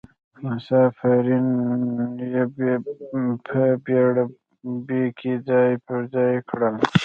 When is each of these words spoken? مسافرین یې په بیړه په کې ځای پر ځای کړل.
مسافرین 0.43 1.47
یې 2.31 2.43
په 3.47 3.59
بیړه 3.85 4.23
په 4.85 5.01
کې 5.17 5.33
ځای 5.47 5.71
پر 5.85 5.99
ځای 6.13 6.35
کړل. 6.49 6.75